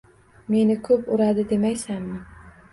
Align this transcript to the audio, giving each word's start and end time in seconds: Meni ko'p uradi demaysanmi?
Meni 0.53 0.77
ko'p 0.87 1.03
uradi 1.17 1.47
demaysanmi? 1.53 2.19